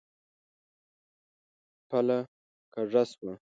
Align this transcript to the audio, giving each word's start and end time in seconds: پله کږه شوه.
پله 1.89 2.17
کږه 2.73 3.03
شوه. 3.11 3.33